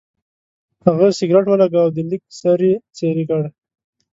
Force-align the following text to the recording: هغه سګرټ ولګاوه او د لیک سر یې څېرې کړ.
هغه 0.85 1.07
سګرټ 1.17 1.45
ولګاوه 1.49 1.83
او 1.85 1.93
د 1.95 1.97
لیک 2.09 2.23
سر 2.39 2.59
یې 2.67 2.73
څېرې 2.95 3.23
کړ. 3.29 3.43